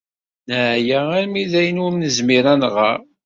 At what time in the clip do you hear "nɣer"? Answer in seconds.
2.59-2.99